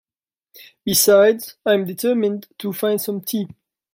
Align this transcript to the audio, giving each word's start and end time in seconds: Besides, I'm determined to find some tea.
Besides, 0.83 1.57
I'm 1.63 1.85
determined 1.85 2.47
to 2.57 2.73
find 2.73 2.99
some 2.99 3.21
tea. 3.21 3.47